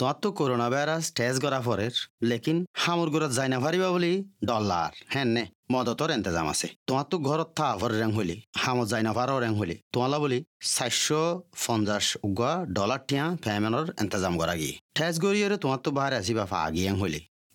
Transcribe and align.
তোমার 0.00 0.16
তো 0.22 0.28
corona 0.38 0.68
virus 0.72 1.04
test 1.18 1.38
করা 1.44 1.60
পরের, 1.66 1.94
লেকিন 2.30 2.58
হামুর 2.82 3.08
ঘরত 3.14 3.32
যাই 3.38 3.48
না 3.52 3.58
পারিবা 3.64 3.88
বলি 3.94 4.12
ডলার 4.48 4.90
হ্যাঁ 5.12 5.28
নে, 5.34 5.44
মদতর 5.72 6.08
এন্তেজাম 6.16 6.46
আছে। 6.52 6.66
তোমার 6.88 7.06
তো 7.10 7.16
ঘরত 7.28 7.48
থা 7.58 7.68
ভর 7.80 7.90
রেং 8.00 8.10
হলি, 8.18 8.36
হামত 8.62 8.86
যাই 8.92 9.02
না 9.08 9.12
পারো 9.18 9.34
রেং 9.44 9.52
হলি। 9.60 9.76
তোমালা 9.94 10.18
বলি 10.24 10.38
চারশো 10.74 11.22
পঞ্চাশ 11.64 12.06
উগা 12.28 12.52
ডলার 12.76 13.00
টিয়া 13.08 13.24
ফ্যামেনর 13.44 13.86
এন্তেজাম 14.02 14.34
করা 14.40 14.54
গিয়ে 14.60 14.74
ঠেস 14.96 15.14
গড়িয়ে 15.24 15.46
তোমার 15.64 15.80
তো 15.84 15.90
বাহারে 15.96 16.16
আসিবা 16.22 16.44
ফা 16.50 16.58
আগিয়ে 16.68 16.90
হলি। 17.02 17.20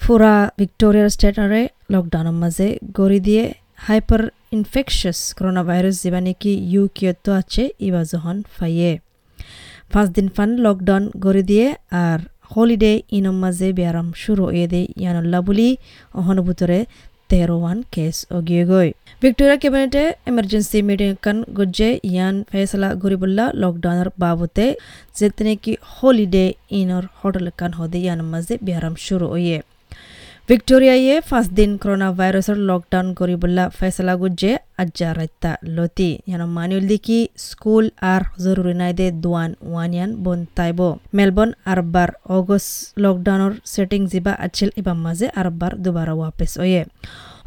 ফুৰা 0.00 0.32
ভিক্টৰিয়াৰ 0.58 1.08
ষ্টেটৰে 1.14 1.60
লকডাউনৰ 1.92 2.34
মাজে 2.40 2.68
গঢ়ি 2.96 3.20
দিয়ে 3.26 3.44
হাইপাৰ 3.84 4.22
ইনফেকশাস 4.56 5.18
করোনা 5.36 5.62
ভাইরাস 5.68 5.96
যেবা 6.02 6.20
নাকি 6.26 6.52
ইউ 6.70 6.82
কিয়তো 6.96 7.30
আছে 7.40 7.62
ইবা 7.86 8.02
যখন 8.10 8.36
ফাইয়ে। 8.56 8.92
পাঁচ 9.92 10.06
দিন 10.16 10.28
ফান 10.36 10.50
লকডাউন 10.64 11.04
গড়ি 11.24 11.42
দিয়ে 11.50 11.66
আর 12.02 12.18
হলিডে 12.50 12.92
ইনম 13.16 13.36
মাঝে 13.42 13.68
ব্যায়াম 13.78 14.08
শুরু 14.22 14.44
হয়ে 14.48 14.66
দে 14.72 14.80
ইয়ানুল্লাহ 15.02 15.40
বুলি 15.48 15.68
অহনুভূতরে 16.14 16.78
তেরো 17.30 17.56
ওয়ান 17.62 17.78
কেস 17.94 18.16
অগিয়ে 18.38 18.62
গই 18.70 18.88
ভিক্টোরিয়া 19.22 19.56
ক্যাবিনেটে 19.62 20.04
এমার্জেন্সি 20.30 20.78
মিটিং 20.88 21.10
কান 21.24 21.38
গজ্জে 21.58 21.90
ইয়ান 22.10 22.34
ফেসলা 22.50 22.88
গরিবুল্লাহ 23.02 23.46
লকডাউনের 23.62 24.10
বাবতে 24.22 24.66
যেতে 25.18 25.42
নাকি 25.46 25.72
হলিডে 25.92 26.46
ইনর 26.78 27.04
হোটেল 27.20 27.46
কান 27.58 27.70
হদে 27.78 27.98
ইয়ান 28.04 28.20
মাঝে 28.32 28.54
ব্যায়াম 28.66 28.94
শুরু 29.06 29.28
হয়ে 29.34 29.58
ভিক্টোরিয়ায়ে 30.48 31.14
পাঁচ 31.30 31.46
দিন 31.58 31.70
করোনা 31.82 32.08
ভাইরাসের 32.18 32.58
লকডাউন 32.68 33.06
করিবুল্লা 33.18 33.64
ফেসলা 33.78 34.14
গুজ্জে 34.20 34.52
আজ্জা 34.82 35.08
রাইতা 35.18 35.52
লতি। 35.76 36.10
ইয়ান 36.28 36.42
মানুল 36.56 36.82
দিকি, 36.90 37.18
স্কুল 37.46 37.84
আর 38.12 38.22
জরুরি 38.44 38.74
নাই 38.80 38.92
দে 38.98 39.06
দুয়ান 39.22 39.50
ওয়ানিয়ান 39.70 40.10
বন 40.24 40.40
তাইব। 40.56 40.78
মেলবর্ন 41.16 41.50
আরবার 41.72 42.08
অগস্ট 42.36 42.72
লকডাউনের 43.04 43.54
সেটিং 43.72 44.00
জিবা 44.12 44.32
আছিল 44.46 44.68
ইবা 44.80 44.94
মাঝে 45.04 45.26
আরবার 45.40 45.72
দুবারা 45.84 46.14
ওয়াপেস 46.18 46.52
ওয়ে 46.62 46.80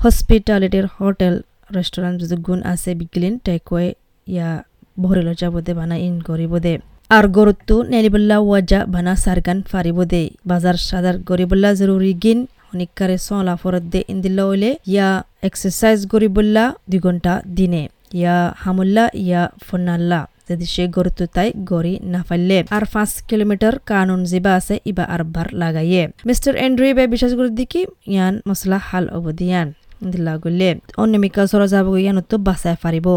হসপিটালিটির 0.03 0.87
হোটেল 0.97 1.33
রেস্টুরেন্ট 1.75 2.17
যদি 2.21 2.35
গুণ 2.45 2.59
আছে 2.73 2.89
বিগলিন 2.99 3.33
টেকওয়ে 3.45 3.87
ইয়া 4.27 4.49
ভরিল 4.97 5.27
যাবদে 5.41 5.73
বানা 5.79 5.95
ইন 6.07 6.15
করিব 6.29 6.53
দে 6.65 6.73
আর 7.09 7.25
গরুত্তু 7.37 7.75
নেলিবুল্লা 7.91 8.37
ওয়াজা 8.41 8.79
বানা 8.93 9.13
সারগান 9.23 9.57
ফারিব 9.71 9.97
দে 10.11 10.21
বাজার 10.49 10.77
সাদার 10.87 11.15
গরিবুল্লা 11.29 11.69
জরুরি 11.79 12.13
গিন 12.23 12.39
হনিকারে 12.69 13.17
সলা 13.27 13.55
ফরত 13.61 13.85
দে 13.93 13.99
ইন্দিল্লা 14.13 14.43
ওলে 14.51 14.71
ইয়া 14.93 15.09
এক্সারসাইজ 15.47 15.99
গরিবুল্লা 16.13 16.63
দুই 16.89 16.99
ঘণ্টা 17.05 17.33
দিনে, 17.57 17.83
ইয়া 18.19 18.37
হামুল্লা, 18.63 19.05
ইয়া 19.25 19.41
ফন্নাল্লা। 19.67 20.21
যদি 20.49 20.65
সে 20.73 20.83
গড়তো 20.95 21.25
তাই 21.35 21.49
গড়ি 21.71 21.93
না 22.13 22.19
ফাইলে। 22.27 22.57
আর 22.75 22.83
পাঁচ 22.93 23.11
কিলোমিটার 23.29 23.73
কানুন 23.89 24.21
জিবা 24.31 24.51
আছে, 24.59 24.75
ইবা 24.89 25.03
আর 25.13 25.21
বার 25.35 25.47
লাগাইয়ে। 25.61 26.03
মিস্টার 26.27 26.53
এন্ড্রি 26.65 26.89
বে 26.97 27.03
বিশ্বাস 27.13 27.33
করে 27.39 27.49
দিকি 27.59 27.81
ইয়ান 28.13 28.33
মশলা 28.49 28.77
হাল 28.87 29.05
অবদিয়ান 29.17 29.67
দিল্লা 30.11 30.33
গলে 30.43 30.69
অন্যমিকা 31.01 31.41
সরা 31.51 31.67
যাব 31.73 31.87
ইয়ানত 32.03 32.31
বাঁচাই 32.47 32.75
ফারিব 32.83 33.07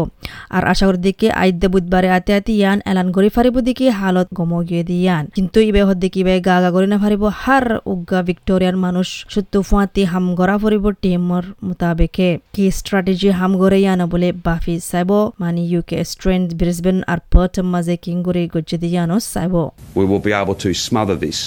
আর 0.55 0.63
আশা 0.71 0.85
করি 0.87 0.99
দিকে 1.07 1.27
আইদ্য 1.43 1.63
বুধবারে 1.73 2.09
আতে 2.17 2.31
আতে 2.37 2.51
ইয়ান 2.59 2.77
এলান 2.91 3.07
করে 3.15 3.29
ফারিব 3.35 3.55
দিকে 3.67 3.85
হালত 3.99 4.27
গম 4.37 4.51
গিয়ে 4.69 4.83
দিয়ান 4.89 5.23
কিন্তু 5.37 5.57
ইবে 5.69 5.81
হদ 5.87 5.97
দেখি 6.03 6.21
বে 6.27 6.33
গা 6.47 6.55
গা 6.63 6.69
করে 6.75 6.87
না 6.91 6.97
ফারিব 7.03 7.23
হার 7.41 7.65
উগা 7.93 8.19
ভিক্টোরিয়ার 8.29 8.77
মানুষ 8.85 9.07
সত্য 9.33 9.53
ফুয়াতি 9.69 10.03
হাম 10.11 10.25
গড়া 10.39 10.55
ফুরিব 10.61 10.85
টিমর 11.03 11.43
মোতাবেকে। 11.67 12.29
কি 12.55 12.63
স্ট্র্যাটেজি 12.77 13.29
হাম 13.39 13.51
গড়ে 13.61 13.79
ইয়ান 13.83 14.01
বলে 14.13 14.29
বাফি 14.45 14.75
চাইব। 14.91 15.11
মানে 15.41 15.61
ইউকে 15.71 15.97
স্ট্রেন্থ 16.11 16.47
ব্রিসবেন 16.59 16.97
আর 17.11 17.19
পার্ট 17.31 17.53
মাঝে 17.73 17.95
কিং 18.03 18.15
করে 18.25 18.41
গজ্জে 18.53 18.77
দিয়ানো 18.83 19.17
চাইব। 19.33 19.53
We 19.99 20.05
will 20.11 20.23
be 20.29 20.33
able 20.41 20.57
to 20.63 20.69
smother 20.87 21.15
this. 21.25 21.39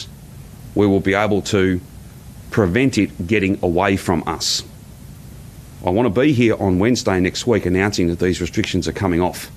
We 0.81 0.87
will 0.91 1.05
be 1.11 1.15
able 1.25 1.43
to 1.55 1.63
prevent 2.57 2.93
it 3.03 3.11
getting 3.33 3.55
away 3.69 3.93
from 4.07 4.21
us. 4.37 4.47
I 5.87 5.91
want 5.91 6.07
to 6.07 6.21
be 6.21 6.33
here 6.33 6.57
on 6.59 6.79
Wednesday 6.79 7.21
next 7.21 7.47
week 7.47 7.67
announcing 7.67 8.07
that 8.07 8.19
these 8.19 8.41
restrictions 8.41 8.89
are 8.89 8.93
coming 8.93 9.21
off, 9.21 9.51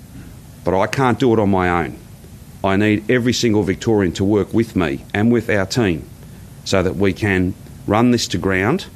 but 0.62 0.78
I 0.78 0.86
can't 0.86 1.18
do 1.18 1.32
it 1.32 1.38
on 1.38 1.48
my 1.48 1.70
own. 1.70 1.96
I 2.62 2.76
need 2.76 3.10
every 3.10 3.32
single 3.32 3.62
Victorian 3.62 4.12
to 4.12 4.24
work 4.24 4.52
with 4.52 4.76
me 4.76 5.06
and 5.14 5.32
with 5.32 5.48
our 5.48 5.64
team 5.64 6.06
so 6.66 6.82
that 6.82 6.96
we 6.96 7.14
can 7.14 7.54
run 7.86 8.10
this 8.10 8.28
to 8.28 8.36
ground 8.36 8.88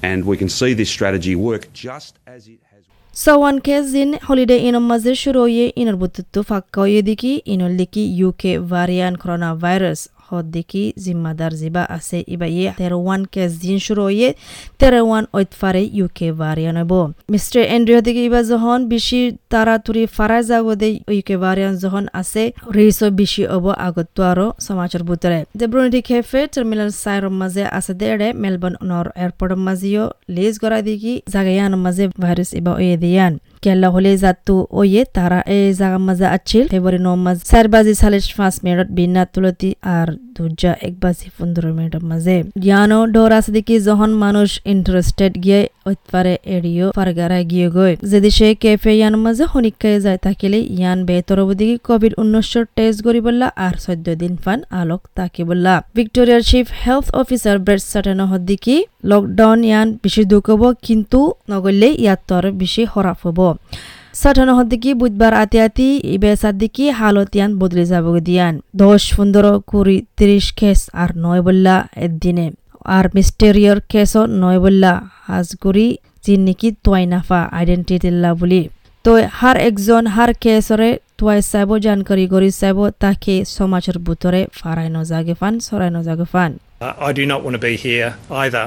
and 0.00 0.24
we 0.24 0.36
can 0.36 0.48
see 0.48 0.72
this 0.72 0.88
strategy 0.88 1.34
work 1.34 1.72
just 1.72 2.20
as 2.28 2.46
it 2.46 2.60
has. 2.70 2.84
Sawan 3.12 3.60
kezin 3.60 4.20
holiday 4.20 4.60
inom 4.70 4.86
maze 4.86 5.16
shuroye 5.16 5.72
inar 5.74 5.96
bututtu 5.96 6.44
fakkoye 6.44 7.02
diki 7.02 7.42
inol 7.44 7.76
diki 7.76 8.24
UK 8.24 8.62
variant 8.62 9.18
coronavirus 9.18 10.08
হদ্দিকি 10.30 10.82
জিম্মাদার 11.04 11.52
জিবা 11.60 11.82
আছে 11.90 12.18
ইবাইয়ে 12.34 12.66
তেরোয়ান 12.80 13.20
case 13.34 13.50
দিন 13.62 13.76
শুরু 13.86 14.02
হয়ে 14.08 14.28
তেরোয়ান 14.80 15.24
ঐতফারে 15.32 15.82
UK 15.90 16.28
ভারিয়ান 16.40 16.76
হইব 16.80 16.92
mister 17.32 17.60
এন্ড্রিউ 17.70 17.98
দিকে 18.00 18.20
ইবা 18.28 18.40
যখন 18.50 18.78
বেশি 18.90 19.20
তাড়াতাড়ি 19.52 20.02
ফারাই 20.16 20.42
যাগদে 20.50 20.88
ইউকে 21.10 21.36
ভারিয়ান 21.44 21.74
যখন 21.82 22.04
আছে 22.20 22.42
রিসো 22.76 23.06
বেশি 23.20 23.42
হব 23.52 23.66
আগত 23.80 24.16
আরও 24.30 24.46
সমাচার 24.60 25.02
বুতরে 25.08 25.38
দেব্রুনিটি 25.60 26.00
খেফে 26.08 26.40
টার্মিনাল 26.52 26.90
সাইর 27.02 27.24
মাঝে 27.40 27.64
আছে 27.78 27.92
দেড়ে 28.00 28.28
মেলবোর্ন 28.42 28.76
নর 28.90 29.06
এয়ারপোর্ট 29.14 29.52
মাঝিও 29.66 30.04
লিজ 30.30 30.54
করা 30.62 30.78
দিকি 30.86 31.12
জাগায়ান 31.32 31.72
মাঝে 31.84 32.04
ভাইরাস 32.22 32.50
ইবা 32.58 32.72
ওয়ে 32.74 32.96
দিয়ান 33.04 33.32
কেলা 33.62 33.88
হলে 33.94 34.12
যাতু 34.22 34.54
ওয়ে 34.72 35.02
তারা 35.16 35.38
এই 35.54 35.66
জায়গা 35.80 35.98
মাঝে 36.06 36.26
আছিল 36.36 36.64
ফেব্রুয়ারি 36.66 37.00
ন 37.00 37.08
মাঝে 37.24 37.42
চার 37.50 37.66
বাজি 37.72 37.92
চাল্লিশ 38.00 38.26
পাঁচ 38.38 38.54
মিনিট 38.64 38.88
বিনা 38.96 39.22
তুলতি 39.32 39.70
আর 39.90 40.08
দুজা 40.36 40.72
এক 40.80 40.94
বাজি 41.02 41.26
পনেরো 41.36 41.68
মিনিটের 41.76 42.04
মাঝে 42.10 42.36
জ্ঞানো 42.64 42.98
ডোর 43.14 43.30
আছে 43.38 43.50
দেখি 43.56 43.74
যখন 43.88 44.10
মানুষ 44.24 44.48
ইন্টারেস্টেড 44.66 45.32
গিয়ে 45.44 45.60
ওইপারে 45.86 46.34
এড়িও 46.48 46.86
ফারগারা 46.96 47.38
গিয়ে 47.50 47.68
গই 47.70 47.92
যদি 48.12 48.30
সে 48.30 48.48
কেফে 48.62 48.92
ইয়ান 48.92 49.14
মাঝে 49.24 49.44
হনিকায় 49.52 49.98
যায় 50.00 50.18
থাকিলে 50.18 50.58
ইয়ান 50.70 50.98
বেতর 51.08 51.38
দিকে 51.52 51.76
কোভিড 51.88 52.12
উনিশশো 52.22 52.60
টেস্ট 52.76 52.98
করি 53.06 53.20
বললা 53.20 53.46
আর 53.58 53.74
চোদ্দ 53.84 54.06
দিন 54.22 54.34
ফান 54.44 54.58
আলোক 54.80 55.02
তাকে 55.16 55.42
বললা 55.44 55.74
ভিক্টোরিয়ার 55.96 56.42
chief 56.50 56.66
health 56.82 57.06
officer 57.20 57.56
Brett 57.58 57.82
Sutton 57.84 58.20
দিকে 58.46 58.76
লকডাউন 59.10 59.60
ইয়ান 59.68 59.88
বেশি 60.02 60.22
দুঃখ 60.32 60.46
হব, 60.50 60.62
কিন্তু 60.86 61.20
ইয়াত 62.04 62.20
তোর 62.28 62.44
বেশি 62.60 62.82
হরাপ 62.92 63.18
হব। 63.26 63.40
সাঠানো 64.20 64.52
হদ্দিকি 64.58 64.90
বুধবার 65.00 65.32
আতি 65.42 65.58
আতি 65.66 65.88
ইবে 66.14 66.30
সাদ্দিকি 66.42 66.84
হালতিয়ান 66.98 67.50
বদলে 67.60 67.84
যাব 67.92 68.06
দিয়ান। 68.28 68.54
দশ 68.82 69.02
পনেরো 69.16 69.52
কুড়ি 69.70 69.96
তিরিশ 70.18 70.46
কেস 70.58 70.80
আর 71.02 71.10
নয় 71.24 71.40
বললা 71.46 71.74
একদিনে। 72.06 72.46
আর 72.96 73.04
মিস্টেরিয়র 73.16 73.78
কেসও 73.92 74.22
নয় 74.42 74.58
বললা 74.64 74.92
হাজগুড়ি 75.26 75.86
যিন 76.24 76.40
নাকি 76.46 76.68
তোয়াই 76.84 77.04
নাফা 77.12 77.40
আইডেন্টি 77.58 77.96
দিল্লা 78.04 78.30
বুলি। 78.40 78.62
তো 79.04 79.12
হার 79.38 79.56
একজন 79.68 80.04
হার 80.14 80.30
কেসরে 80.44 80.90
তোয়াই 81.18 81.40
চাইব 81.50 81.70
জানকারি 81.84 82.24
করি 82.32 82.48
চাইব 82.60 82.78
তাকে 83.02 83.34
সমাজের 83.56 83.96
বুতরে 84.06 84.40
ফারাই 84.58 84.88
নজাগে 84.96 85.34
ফান 85.40 85.54
সরাই 85.66 85.90
নজাগে 85.96 86.26
ফান। 86.32 86.50
I 87.08 87.12
do 87.18 87.24
not 87.30 87.40
want 87.44 87.54
to 87.58 87.62
be 87.68 87.74
here 87.84 88.10
either. 88.42 88.66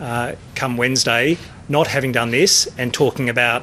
Uh, 0.00 0.32
come 0.54 0.76
Wednesday, 0.76 1.38
not 1.68 1.86
having 1.86 2.12
done 2.12 2.30
this 2.30 2.68
and 2.78 2.92
talking 2.92 3.28
about 3.28 3.62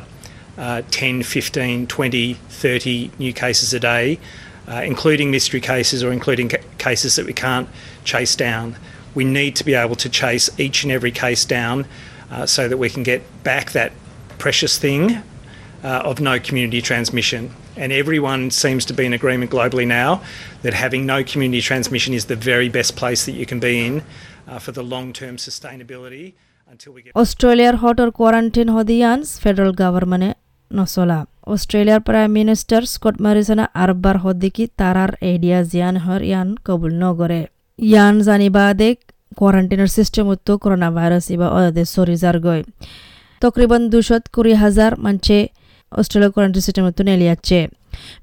uh, 0.57 0.81
10, 0.91 1.23
15, 1.23 1.87
20, 1.87 2.33
30 2.33 3.11
new 3.19 3.33
cases 3.33 3.73
a 3.73 3.79
day, 3.79 4.19
uh, 4.67 4.81
including 4.83 5.31
mystery 5.31 5.61
cases 5.61 6.03
or 6.03 6.11
including 6.11 6.49
ca- 6.49 6.61
cases 6.77 7.15
that 7.15 7.25
we 7.25 7.33
can't 7.33 7.67
chase 8.03 8.35
down. 8.35 8.75
We 9.13 9.23
need 9.23 9.55
to 9.57 9.63
be 9.63 9.73
able 9.73 9.95
to 9.95 10.09
chase 10.09 10.49
each 10.59 10.83
and 10.83 10.91
every 10.91 11.11
case 11.11 11.45
down 11.45 11.85
uh, 12.29 12.45
so 12.45 12.67
that 12.67 12.77
we 12.77 12.89
can 12.89 13.03
get 13.03 13.21
back 13.43 13.71
that 13.71 13.91
precious 14.37 14.77
thing 14.77 15.21
uh, 15.83 16.01
of 16.03 16.19
no 16.19 16.39
community 16.39 16.81
transmission. 16.81 17.51
And 17.75 17.91
everyone 17.91 18.51
seems 18.51 18.85
to 18.85 18.93
be 18.93 19.05
in 19.05 19.13
agreement 19.13 19.51
globally 19.51 19.87
now 19.87 20.21
that 20.61 20.73
having 20.73 21.05
no 21.05 21.23
community 21.23 21.61
transmission 21.61 22.13
is 22.13 22.25
the 22.25 22.35
very 22.35 22.69
best 22.69 22.95
place 22.95 23.25
that 23.25 23.31
you 23.31 23.45
can 23.45 23.59
be 23.59 23.85
in 23.85 24.03
for 24.59 24.71
the 24.71 24.83
long 24.83 25.13
term 25.13 25.35
sustainability 25.39 26.25
until 26.71 26.91
we 26.93 27.01
get. 27.01 27.11
অস্ট্রেলিয়ার 27.15 27.75
হটর 27.75 28.09
quarantine 28.19 28.67
হদিয়ান্স 28.75 29.25
federal 29.43 29.71
গভর্নমেন্টে 29.81 30.31
নচলা 30.71 31.19
অস্ট্রেলিয়ার 31.47 32.01
prime 32.07 32.29
minister 32.39 32.81
Scott 32.93 33.15
মরিসনে 33.25 33.65
আরবার 33.83 34.15
হদ্দিকি 34.17 34.63
তারার 34.79 35.11
এডিয়া 35.33 35.59
জিয়ান 35.71 35.95
হর 36.05 36.21
ইয়ান 36.29 36.49
কবুল 36.67 36.93
নগরে 37.03 37.41
ইয়ান 37.79 38.15
জানিবা 38.27 38.65
দেখ 38.81 38.95
কোয়ারেন্টাইনের 39.37 39.91
সিস্টেম 39.97 40.25
তো 40.47 40.53
করোনা 40.63 40.89
ভাইরাস 40.97 41.25
ইবা 41.35 41.47
অদে 41.57 41.83
সরি 41.93 42.15
যার 42.23 42.37
গয় 42.45 42.61
তকরিবান 43.41 43.81
দুশত 43.93 44.23
কুড়ি 44.35 44.53
হাজার 44.63 44.91
মানছে 45.05 45.37
অস্ট্রেলিয়া 45.91 46.31
কোয়ারেন্টাইন 46.33 46.63
সিস্টেম 46.67 46.85
তো 46.97 47.01
নেলিয়াচ্ছে 47.09 47.59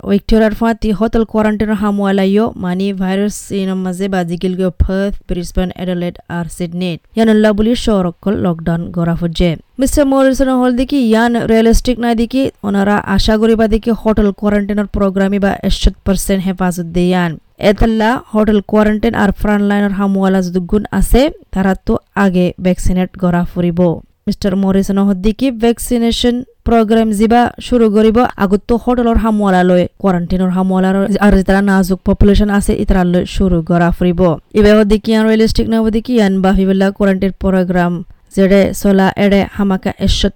ভিক্টোরিয়ার 0.08 0.54
ফাঁতি 0.60 0.88
হোটেল 1.00 1.22
কোয়ারেন্টাইনের 1.32 1.78
হামওয়ালাইও 1.82 2.44
মানি 2.64 2.86
ভাইরাস 3.00 3.36
ইনম 3.60 3.78
মাঝে 3.86 4.06
বাজিগিল 4.14 4.52
গিয়ে 4.58 4.72
ফার্থ 4.80 5.14
ব্রিসবেন 5.28 5.68
এডলেড 5.82 6.16
আর 6.36 6.46
সিডনিট 6.56 6.98
ইয়ানুল্লাহ 7.16 7.50
বুলি 7.58 7.72
শহরকল 7.84 8.34
লকডাউন 8.44 8.82
গড়া 8.96 9.14
ফুজে 9.20 9.50
মিস্টার 9.80 10.04
মরিসন 10.12 10.48
হল 10.60 10.72
দেখি 10.80 10.98
ইয়ান 11.04 11.32
রিয়েলিস্টিক 11.50 11.96
না 12.04 12.10
দেখি 12.20 12.42
ওনারা 12.68 12.96
আশা 13.16 13.34
করিবা 13.40 13.66
দেখি 13.74 13.90
হোটেল 14.02 14.28
কোয়ারেন্টাইনের 14.40 14.88
প্রোগ্রামই 14.96 15.40
বা 15.44 15.52
একশত 15.68 15.94
পার্সেন্ট 16.06 16.40
হেফাজত 16.46 16.88
দিয়ান 16.96 17.30
এতাল্লা 17.68 18.10
হোটেল 18.32 18.58
কোয়ারেন্টাইন 18.70 19.14
আর 19.22 19.30
ফ্রন্ট 19.40 19.64
লাইনের 19.70 19.94
হামওয়ালা 19.98 20.40
যদি 20.46 20.60
গুণ 20.70 20.82
আছে 20.98 21.22
তারা 21.54 21.72
তো 21.86 21.94
আগে 22.24 22.46
ভ্যাকসিনেট 22.64 23.10
গড়া 23.22 23.42
ফুরিব 23.52 23.80
মিস্টার 24.28 24.52
মরিসন 24.62 24.98
হদ্দিকি 25.08 25.46
ভ্যাকসিনেশন 25.62 26.36
প্ৰগ্ৰেম 26.68 27.08
যিবা 27.18 27.42
শুরু 27.66 27.86
কৰিব 27.96 28.18
আগতো 28.44 28.74
হোটেলৰ 28.84 29.18
হামৱালালৈ। 29.24 29.84
কোৱাৰেণ্টাইনৰ 30.02 30.50
হামৱালাৰ 30.56 30.96
আৰু 31.26 31.34
যেতিয়া 31.40 31.62
নাজুক 31.70 31.98
পপুলেশ্যন 32.08 32.50
আছে 32.58 32.72
ইতাৰালৈ 32.84 33.22
শুরু 33.36 33.58
কৰা 33.70 33.88
ফুৰিব। 33.98 34.20
ইবে 34.58 34.70
হদ্দিকি 34.78 35.10
আৰু 35.18 35.26
ৰিয়েলিষ্টিক 35.30 35.66
নহদিকি 35.74 36.12
ইয়ান 36.18 36.34
বাহিবেলা 36.46 36.86
কোৱাৰেণ্টাইন 36.98 37.32
প্ৰগ্ৰাম 37.42 37.92
যেৰে 38.36 38.60
চলা 38.80 39.06
এৰে 39.24 39.40
হামাকা 39.56 39.92
এশত 40.08 40.34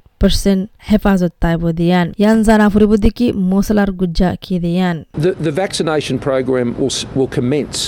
The, 5.26 5.32
the 5.46 5.54
vaccination 5.64 6.16
program 6.26 6.68
will, 6.80 6.94
will 7.16 7.32
commence 7.38 7.78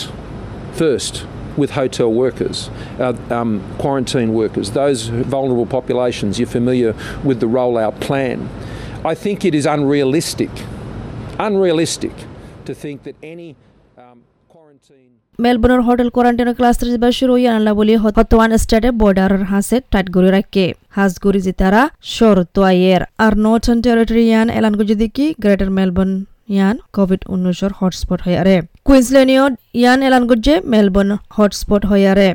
first 0.81 1.15
with 1.57 1.71
hotel 1.73 2.11
workers, 2.15 2.57
uh, 2.99 3.15
um, 3.31 3.51
quarantine 3.79 4.31
workers, 4.35 4.67
those 4.73 5.01
vulnerable 5.35 5.69
populations. 5.69 6.39
You're 6.39 6.55
familiar 6.61 6.91
with 7.25 7.39
the 7.41 7.47
rollout 7.49 8.01
plan. 8.01 8.49
I 9.05 9.15
think 9.15 9.45
it 9.45 9.55
is 9.55 9.67
unrealistic, 9.67 10.51
unrealistic 11.39 12.15
to 12.65 12.75
think 12.75 13.03
that 13.03 13.17
any 13.25 13.51
um, 13.99 14.19
quarantine. 14.49 15.11
মেলবোর্নের 15.39 15.83
hotel 15.89 16.09
ক্লাস 16.59 16.77
বা 17.03 17.09
শুরু 17.19 17.35
ইয়ানলা 17.43 17.73
বলি 17.81 17.95
হতওয়ান 18.05 18.51
স্টেটে 18.65 18.91
বর্ডারের 19.03 19.45
হাসে 19.53 19.77
tight 19.93 20.07
করে 20.15 20.31
রাখে 20.37 20.67
হাজগুড়ি 20.97 21.41
জিতারা 21.47 21.83
শর 22.15 22.37
তোয়াইয়ের 22.55 23.03
আর 23.25 23.33
নর্থন 23.45 23.77
টেরিটরি 23.85 24.25
ইয়ান 24.31 24.47
এলান 24.59 24.75
যদি 24.91 25.07
কি 25.17 25.27
গ্রেটার 25.43 25.71
মেলবোর্ন 25.79 26.13
ইয়ান 26.49 26.77
কোভিড 26.97 27.23
উনিশর 27.35 27.73
হটস্পট 27.81 28.21
হয়ে 28.25 28.39
আরে 28.43 28.57
কুইন্সল্যান্ডীয় 28.87 29.45
ইয়ান 29.81 29.99
এলান 30.07 30.23
যে 30.47 30.55
মেলবোর্ন 30.73 31.11
হটস্পট 31.37 31.83
হয়ে 31.91 32.07
আরে 32.13 32.29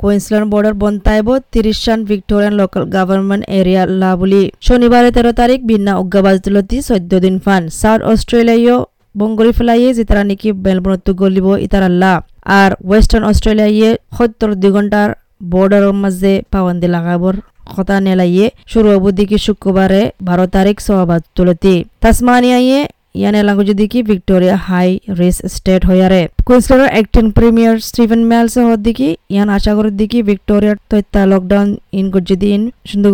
কুইন্সল্যান্ড 0.00 0.48
বর্ডার 0.52 0.74
বন্তাইব 0.82 1.28
তিরিশ 1.52 1.78
সান 1.84 1.98
ভিক্টোরিয়ান 2.10 2.54
লোকাল 2.60 2.82
গভর্নমেন্ট 2.96 3.42
এরিয়া 3.58 3.82
লা 4.00 4.10
বলি। 4.20 4.42
শনিবারে 4.66 5.10
তেরো 5.16 5.32
তারিখ 5.40 5.60
ভিন্ন 5.70 5.88
উগ্রবাজ 6.02 6.36
তুলতি 6.44 6.76
চৈধ্য 6.88 7.12
দিন 7.24 7.36
ফান। 7.44 7.62
সাউথ 7.80 8.00
অস্ট্রেলিয়ায় 8.10 8.74
বঙ্গলি 9.20 9.52
ফেলাইয়ে 9.58 9.90
যেতারা 9.98 10.22
নাকি 10.30 10.48
মেলবোর্নত 10.66 11.08
গলিব 11.20 11.46
ইতারাল্লা 11.66 12.12
আর 12.60 12.70
ওয়েস্টার্ন 12.88 13.24
অস্ট্রেলিয়ায় 13.30 13.90
সত্তর 14.16 14.50
দুই 14.62 14.70
ঘণ্টার 14.76 15.08
বর্ডারের 15.52 15.94
মাঝে 16.02 16.32
পাবন্দি 16.52 16.88
লাগাবর 16.96 17.34
কথা 17.72 17.96
নেলাইয়ে। 18.06 18.46
শুরু 18.72 18.88
হব 18.94 19.04
দিকে 19.18 19.36
শুক্রবারে 19.46 20.02
বারো 20.28 20.44
তারিখ 20.56 20.76
সহবাদ 20.86 21.20
তুলতি 21.36 21.74
তাসমানিয়ায় 22.02 22.80
ইয়ানে 23.20 23.40
লাগু 23.48 23.62
যদি 23.70 23.84
কি 23.92 24.00
ভিক্টোরিয়া 24.10 24.56
হাই 24.68 24.88
রিস 25.20 25.36
স্টেট 25.54 25.82
হইয়ারে। 25.88 26.22
কুইন্সল্যান্ডের 26.48 26.90
অ্যাক্টিং 26.94 27.24
প্রিমিয়ার 27.38 27.76
স্টিভেন 27.88 28.20
মেলস 28.30 28.54
দিকে 28.86 29.08
ইয়ান 29.34 29.48
আশা 29.56 29.72
করার 29.76 29.94
দিকে 30.00 30.18
ভিক্টোরিয়ার 30.30 30.76
তথ্য 30.90 31.14
লকডাউন 31.32 31.68
ইন 31.98 32.06
যদি 32.30 32.46
ইন 32.56 32.62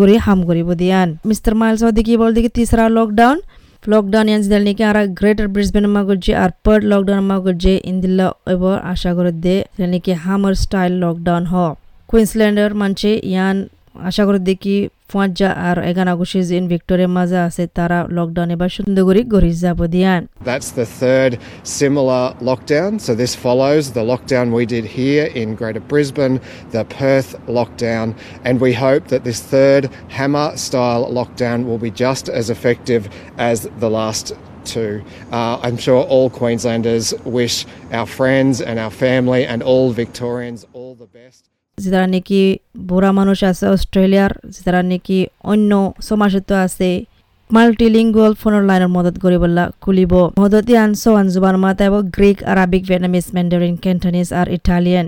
করে 0.01 0.15
হাম 0.27 0.39
করিব 0.49 0.69
দিয়ান 0.81 1.09
মিস্টার 1.31 1.53
মাইলস 1.61 1.83
দিকে 1.99 2.13
বল 2.21 2.31
দিকে 2.37 2.51
তিসরা 2.57 2.85
লকডাউন 2.99 3.39
লকডাউন 3.93 4.27
ইয়ান 4.31 4.41
জিদাল 4.45 4.63
নিকে 4.69 4.85
আর 4.91 4.97
গ্রেটার 5.19 5.49
ব্রিসবেন 5.55 5.87
মাগুজি 5.97 6.33
আর 6.43 6.51
পার্ট 6.65 6.83
লকডাউন 6.93 7.23
মাগুজি 7.31 7.75
ইন্দিল্লা 7.91 8.27
এব 8.55 8.63
আশা 8.93 9.11
করে 9.17 9.33
দে 9.45 9.57
জিদাল 9.75 9.91
নিকে 9.95 10.13
হামার 10.25 10.55
স্টাইল 10.65 10.93
লকডাউন 11.05 11.45
হ। 11.53 11.55
কুইন্সল্যান্ডের 12.11 12.73
মানছে 12.81 13.11
ইয়ান 13.33 13.57
আশা 14.09 14.23
করে 14.29 14.41
দেখি 14.51 14.77
ফাঁজা 15.13 15.51
আর 15.69 15.77
এগানা 15.91 16.13
গুছি 16.21 16.39
ইন 16.59 16.65
ভিক্টোরিয়া 16.73 17.11
মাঝে 17.19 17.39
আছে 17.49 17.65
তারা 17.79 17.99
লকডাউন 18.17 18.49
এবার 18.55 18.71
সুন্দর 18.77 19.03
করে 19.09 19.23
গড়ি 19.33 19.53
যাব 19.65 19.79
দিয়ান 19.95 20.23
That's 20.51 20.71
the 20.81 20.89
third 21.01 21.33
similar 21.81 22.25
lockdown. 22.49 22.91
So 23.07 23.11
this 23.23 23.33
follows 23.45 23.85
the 23.99 24.05
lockdown 24.13 24.47
we 24.59 24.65
did 24.75 24.85
here 24.99 25.27
in 25.41 25.49
Greater 25.61 25.85
Brisbane, 25.91 26.37
the 26.77 26.85
Perth 26.97 27.31
lockdown, 27.59 28.07
and 28.47 28.55
we 28.65 28.73
hope 28.87 29.05
that 29.13 29.23
this 29.29 29.41
third 29.55 29.83
hammer 30.17 30.49
style 30.67 31.03
lockdown 31.19 31.59
will 31.69 31.83
be 31.89 31.93
just 32.07 32.25
as 32.41 32.47
effective 32.57 33.03
as 33.51 33.59
the 33.83 33.91
last 34.01 34.27
two. 34.65 34.93
Uh, 35.39 35.55
I'm 35.65 35.79
sure 35.87 36.01
all 36.15 36.29
Queenslanders 36.41 37.07
wish 37.39 37.57
our 37.99 38.09
friends 38.19 38.55
and 38.69 38.77
our 38.85 38.95
family 39.07 39.43
and 39.53 39.61
all 39.71 39.87
Victorians 40.05 40.61
all. 40.73 40.82
যারা 41.79 42.07
নাকি 42.15 42.41
বুড়া 42.89 43.11
মানুষ 43.19 43.39
আছে 43.51 43.65
অস্ট্রেলিয়ার 43.75 44.33
যারা 44.65 44.81
নাকি 44.91 45.19
অন্য 45.53 45.71
সমাজত 46.09 46.51
আছে 46.67 46.91
মাল্টিলিঙ্গুয়াল 47.51 48.33
ফোনের 48.41 48.65
লাইনের 48.69 48.91
মদত 48.97 49.17
করিবলা 49.25 49.65
খুলিব 49.83 50.13
মদত 50.43 50.67
ইয়ান 50.73 50.91
সোয়ান 51.03 51.27
জুবান 51.35 51.57
মাতাইব 51.65 51.95
Greek, 52.17 52.39
Arabic 52.53 52.83
Vietnamese 52.89 53.27
Mandarin 53.35 53.75
Cantonese 53.85 54.29
R 54.41 54.47
Italian 54.57 55.07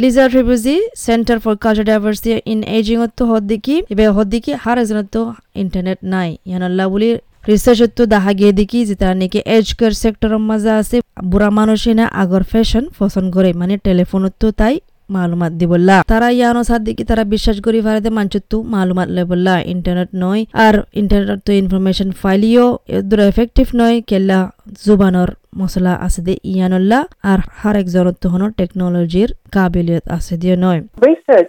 Liza 0.00 0.24
Tribuzi 0.32 0.76
centre 1.06 1.38
for 1.42 1.54
culture 1.64 1.86
diversity 1.90 2.30
in 2.52 2.60
ageing 2.78 2.98
তো 3.18 3.22
হদ্দিকি 3.32 3.76
এবার 3.92 4.10
হদ্দিকি 4.18 4.52
হার 4.62 4.78
এজনত 4.82 5.16
ইন্টারনেট 5.62 6.00
নাই। 6.12 6.30
ইয়ানল্লা 6.48 6.84
বলি 6.92 7.08
রিসার্চত 7.50 7.98
দেখা 8.14 8.32
গিয়ে 8.38 8.52
দেখি 8.60 8.80
যে 8.88 8.94
নাকি 9.22 9.38
এজ 9.56 9.66
কেয়ার 9.78 9.94
সেক্টরের 10.02 10.42
মাঝে 10.50 10.72
আছে, 10.80 10.96
বুড়া 11.30 11.48
মানুষে 11.58 11.90
না 11.98 12.04
আগর 12.22 12.42
ফ্যাশন 12.52 12.84
পছন্দ 12.98 13.28
করে 13.36 13.50
মানে 13.60 13.74
টেলিফোনত 13.86 14.42
তাই 14.60 14.74
মালুমাত 15.14 15.52
দিব 15.60 15.72
তারা 16.12 16.28
ইয়ানো 16.38 16.62
সাদিকি 16.70 17.02
তারা 17.10 17.24
বিশ্বাস 17.34 17.56
করি 17.66 17.78
ভারতে 17.86 18.10
মানচিত্র 18.18 18.52
মালুমাত 18.74 19.08
লে 19.16 19.22
বললা 19.30 19.54
ইন্টারনেট 19.74 20.10
নয়, 20.24 20.42
আর 20.64 20.74
ইন্টারনেট 21.00 21.40
তো 21.46 21.52
ইনফরমেশন 21.62 22.08
ফাইলিও 22.22 22.66
এদুর 22.98 23.20
এফেক্টিভ 23.32 23.66
নয় 23.80 23.96
কেলা 24.10 24.38
জুবানর 24.84 25.30
মশলা 25.60 25.92
আছে 26.06 26.20
দে 26.26 26.34
ইয়ানোল্লা, 26.52 27.00
আর 27.30 27.38
হার 27.58 27.76
একজন 27.82 28.06
তহনের 28.22 28.52
টেকনোলজির 28.60 29.30
কাবিলিয়ত 29.54 30.04
আছে 30.16 30.34
দিয়ে 30.42 30.56
নয়। 30.64 30.80
Research 31.08 31.48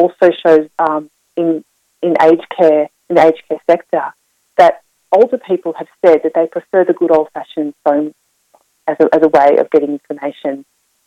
also 0.00 0.26
shows 0.42 0.62
in 1.40 1.48
in 2.02 2.12
age 2.30 2.40
care 2.54 2.80
in 3.10 3.16
age 3.26 3.36
care 3.46 3.60
sector 3.70 4.04
that 4.58 4.74
older 5.12 5.40
people 5.48 5.70
have 5.78 5.88
said 6.02 6.18
that 6.24 6.34
they 6.38 6.42
prefer 6.54 6.80
the 6.88 6.94
good 7.00 7.12
old 7.16 7.28
fashion 7.36 7.66
phone 7.82 8.00
as 8.86 8.96
a 9.16 9.18
way 9.34 9.52
of 9.62 9.66
getting 9.74 9.90
information 9.98 10.54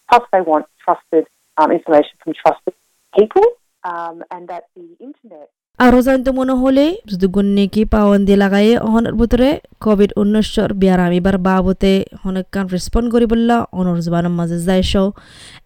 first 0.09 0.29
they 0.33 0.39
want 0.47 0.65
trusted 0.83 1.25
um, 1.59 1.69
information 1.71 2.15
from 2.21 2.31
trusted 2.41 2.75
people, 3.13 3.47
um, 3.83 4.15
and 4.33 4.43
that 4.51 4.63
the 4.75 4.87
internet 5.07 5.47
আরও 5.79 5.99
জানতে 6.07 6.29
মনে 6.39 6.53
হলে 6.63 6.85
যদি 7.11 7.27
গুন্নি 7.35 7.65
কি 7.73 7.81
পাওয়ান্দি 7.95 8.35
লাগাই 8.43 8.69
অহনের 8.87 9.15
ভিতরে 9.19 9.49
Covid 9.85 10.11
উনিশর 10.21 10.69
বিয়ারাম 10.81 11.11
এবার 11.19 11.35
বাবতে 11.47 11.91
অনেক 12.29 12.45
কান 12.55 12.65
রেসপন্ড 12.75 13.07
করি 13.13 13.25
বললা 13.33 13.57
অনর 13.79 13.97
জবানের 14.05 14.33
মাঝে 14.39 14.57
যাই 14.67 14.81
show 14.91 15.03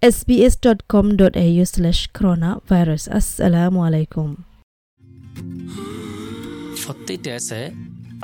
S 0.07 0.17
B 0.27 0.35
S 0.47 0.55
dot 0.65 0.79
com 0.93 1.05
dot 1.19 1.33
A 1.43 1.45
U 1.55 1.65
slash 1.73 2.00
corona 2.15 2.50
virus 2.69 3.03
আসসালামু 3.17 3.79
আলাইকুম 3.88 4.29
ফত্তি 6.83 7.15
টেসে 7.25 7.62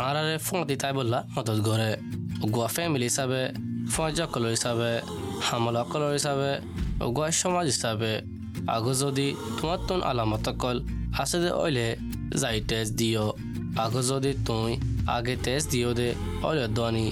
আরারে 0.07 0.35
ফোন 0.47 0.59
দিতাই 0.69 0.93
বললা 0.99 1.19
মদত 1.35 1.59
করে। 1.67 1.89
গোয়া 2.53 2.69
ফ্যামিলি 2.75 3.07
হিসাবে 3.11 3.41
ফজা 3.95 4.25
কলর 4.33 4.51
হিসাবে 4.57 4.89
হামলা 5.47 5.81
কলর 5.91 6.11
হিসাবে 6.19 6.49
গোয়া 7.15 7.29
সমাজ 7.39 7.67
হিসাবে 7.73 8.11
আগো 8.75 8.93
যদি 9.01 9.27
তোমার 9.57 9.79
তুন 9.87 9.99
আলামত 10.09 10.47
কল 10.61 10.77
আছে 11.21 11.37
দে 11.43 11.49
ওইলে 11.63 11.87
যাই 12.41 12.57
টেস্ট 12.69 12.91
দিও। 12.99 13.27
আগো 13.83 14.01
যদি 14.09 14.31
তুই 14.47 14.71
আগে 15.15 15.35
টেস্ট 15.45 15.67
দিও 15.73 15.91
দে 15.99 16.09
ওইলে 16.47 16.65
দনি। 16.77 17.07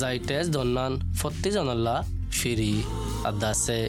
যাই 0.00 0.16
টেস্ট 0.28 0.48
দন্নান 0.56 0.92
ফত্তি 1.18 1.48
জনল্লা 1.56 1.96
ফিরি। 2.38 2.72
আদাসে 3.28 3.80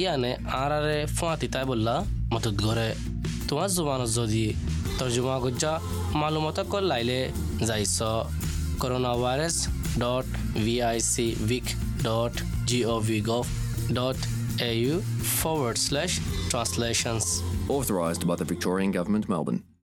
ইয়ানে 0.00 0.32
আরারে 0.62 0.98
ফোন 1.16 1.32
দিতাই 1.40 1.64
বললা 1.70 1.94
মদত 2.32 2.56
করে 2.66 2.88
তোমার 3.48 3.68
জুবানত 3.74 4.10
যদি 4.18 4.46
তর্জমা 4.98 5.36
গুজ্জা 5.44 5.72
মালুমত 6.20 6.58
কল 6.72 6.84
লাইলে 6.90 7.20
যাইছ। 7.68 7.98
Corona 8.80 9.12
virus 9.22 9.56
dot 10.02 10.26
V 10.64 10.74
I 10.88 10.96
C 11.12 11.26
vic 11.46 11.66
dot 12.06 12.34
G 12.68 12.80
V 13.08 13.18
gov 13.28 13.46
dot 13.98 14.18
au 14.60 15.00
forward 15.00 15.78
slash 15.78 16.20
translations. 16.48 17.42
Authorised 17.68 18.26
by 18.26 18.36
the 18.36 18.44
Victorian 18.44 18.90
Government, 18.90 19.28
Melbourne. 19.28 19.67